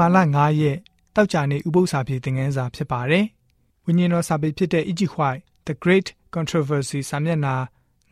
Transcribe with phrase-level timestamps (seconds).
[0.00, 0.78] ဝင်မာလ9ရက်
[1.14, 3.24] တောက်ကြနေဥပုသ္စာပြေသင်ခန်းစာဖြစ်ပါတယ်။
[3.84, 5.00] ဝိညာဉ်တော်စာပေဖြစ်တဲ့ E.G.
[5.14, 7.54] White The Great Controversy စာမျက်နှာ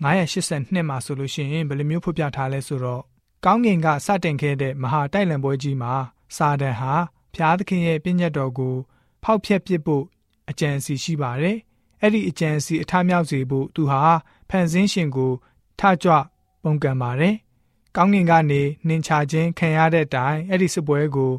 [0.03, 3.03] 982မှာဆိုလို့ရှိရင်ဘယ်လိုမျိုးဖော်ပြထားလဲဆိုတော့
[3.45, 5.95] ကောင်းကင်ကစတင်ခဲ့တဲ့မဟာတိုက်လံပွဲကြီးမှာ
[6.37, 6.95] စာဒန်ဟာ
[7.35, 8.75] ဖျားသခင်ရဲ့ပြည့်ညတ်တော်ကို
[9.23, 10.05] ဖောက်ဖျက်ပစ်ဖို့
[10.51, 11.57] အကြံအစီရှိပါတယ်။
[12.01, 14.03] အဲ့ဒီအကြံအစီအထမြောက်စေဖို့သူဟာ
[14.51, 15.33] ဖန်ဆင်းရှင်ကို
[15.81, 16.13] ထကြွ
[16.63, 17.35] ပုန်ကန်ပါတယ်။
[17.97, 21.33] ကောင်းကင်ကနေနှင်ချခြင်းခံရတဲ့အတိုင်းအဲ့ဒီစစ်ပွဲကို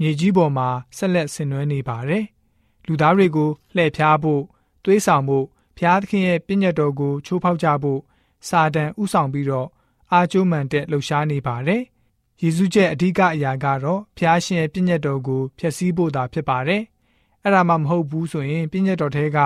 [0.00, 2.24] မြေကြီးပေါ်မှာဆက်လက်ဆင်နွှဲနေပါတယ်။
[2.86, 4.42] လူသားတွေကိုလှည့်ဖျားဖို့
[4.84, 5.46] သွေးဆောင်ဖို့
[5.78, 8.00] ဖျားသခင်ရဲ့ပြည့်ညတ်တော်ကိုချိုးဖောက်ကြဖို့
[8.48, 9.68] စာတန်ဥဆောင်ပြီးတော့
[10.12, 11.82] အာကျိုးမှန်တဲ့လှုပ်ရှားနေပါတယ်။
[12.42, 16.82] ယေရှုရဲ့အဓိကအရာကတော့ဖျားရှင်ရဲ့ပြည့်ညတ်တော်ကိုဖျက်ဆီးဖို့သာဖြစ်ပါတယ်။
[17.42, 19.38] အဲ့ဒါမှမဟုတ်ဘူးဆိုရင်ပြည့်ညတ်တော်ထဲက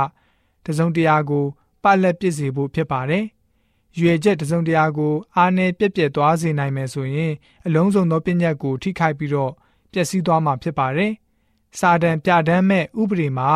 [0.66, 1.44] တစုံတရာကို
[1.82, 3.24] ပလက်ပစ်စေဖို့ဖြစ်ပါတယ်။
[3.98, 7.32] ရွေချက်တစုံတရာကိုအားနည်းပြက်ပြက်သွားစေနိုင်မယ်ဆိုရင်
[7.66, 9.52] အလုံးစုံသောပြည့်ညတ်ကိုထိခိုက်ပြီးတော့
[9.92, 11.12] ပျက်စီးသွားမှာဖြစ်ပါတယ်။
[11.78, 13.50] စာတန်ပြဒန်းမဲ့ဥပဒေမှာ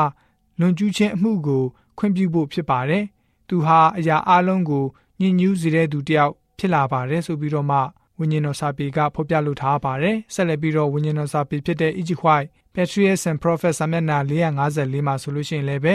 [0.58, 1.64] လွန်ကျူးခြင်းအမှုကို
[1.98, 3.04] ခွင့်ပြုဖို့ဖြစ်ပါတယ်။
[3.48, 4.84] သူဟာအရာအလုံးကို
[5.20, 7.78] ညှဉ်းညူးစေတဲ့သူတယောက်ဖြစ်လာပါတယ်ဆိုပြီးတော့မှ
[8.18, 15.94] ဝိညာဉ်တော်စာပေကဖော်ပြလိုထားပါတယ်။ဆက်လက်ပြီးတော့ဝိညာဉ်တော်စာပေဖြစ်တဲ့ Egypt White Patriots and Prophets စာမျက်နှာ454မှာဆိုလို့ရှိရင်လည်းပဲ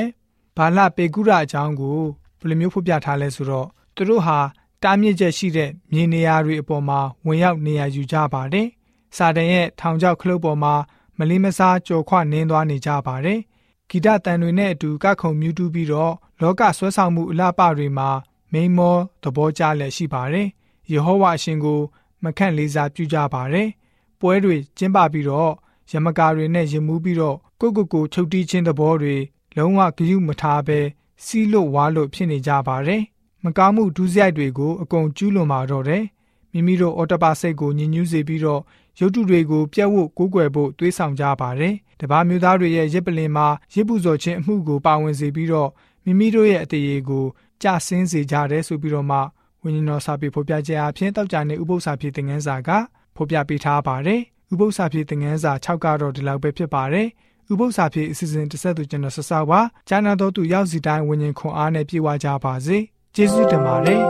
[0.58, 2.00] ဘာလပေကုရအကြောင်းကို
[2.40, 4.40] ဘယ်လိုမျိုးဖော်ပြထားလဲဆိုတော့သူတို့ဟာ
[4.84, 8.68] တားမြစ်ချက်ရှိတဲ့မြေနေရာတွေအပေါ်မှာဝင်ရောက်နေရာယူကြပါတယ်။
[9.16, 10.76] စာတန်ရဲ့ထောင်ချောက်ခလုတ်ပေါ်မှာ
[11.18, 13.40] မလီမစားကြော်ခွနင်းသွားနေကြပါတယ်။
[13.90, 18.10] ဂီတတန်တွေနဲ့အတူကခုံမြူးတူးပြီးတော့လောကဆွဲဆောင်မှုအလှပတွေမှာ
[18.52, 20.48] မိန်မောသဘောကျလက်ရှိပါတယ်။
[20.92, 21.80] ယေဟောဝါအရှင်ကို
[22.24, 23.68] မခန့်လေးစားပြုကြပါတယ်။
[24.20, 25.52] ပွဲတွေကျင်းပပြီးတော့
[25.92, 29.16] ယမကာတွေနဲ့ရင်မှုပြီးတော့ကိုကိုကိုချုပ်တီးခြင်းသဘောတွေ
[29.58, 30.80] လုံးဝဂရုမထားဘဲ
[31.26, 33.02] စီးလို့ဝါလို့ဖြစ်နေကြပါတယ်။
[33.44, 36.04] မကောင်းမှုဒုစရိုက်တွေကိုအကုန်ကျူးလွန်มาတော့တယ်။
[36.58, 38.62] မိမိတို့အော်တပါစိတ်ကိုညှဉ်းညူးစေပြီးတော့
[39.00, 45.70] ရုပ်တုတွေကိုပြတ်ဝတ်ကိုးကွယ်ဖို့တွေးဆောင်ကြပါတယ်။တပါမျိုးသားတွေရဲ့ရစ်ပလင်မှာရစ်ပူဇော်ခြင်းအမှုကိုပါဝင်စေပြီးတော့
[46.06, 47.26] မိမိတို့ရဲ့အတရေကို
[47.62, 49.20] ကြဆင်းစေကြတယ်ဆိုပြီးတော့မှ
[49.64, 52.70] ဝိညာဉ်တော်စာပေဖော်ပြခြင်းအပြင်တောက်ကြနေဥပု္ပ္ပစာဖြစ်တဲ့ငန်းစာက
[53.16, 54.22] ဖော်ပြပေးထားပါတယ်။
[54.52, 57.08] ဥပု္ပ္ပစာဖြစ်တဲ့ငန်းစာ6ကတော့ဒီလောက်ပဲဖြစ်ပါတယ်။
[57.52, 59.60] ဥပု္ပ္ပစာဖြစ်အစီအစဉ်တစ်ဆက်သူကျွန်တော်ဆဆပါ။
[59.90, 62.78] ကျမ်းနာတော်သူရောက်စီတိုင်းဝိညာဉ်ခွန်အားနဲ့ပြေဝကြပါစေ။
[63.16, 64.02] ကျေးဇူးတင်ပါတယ်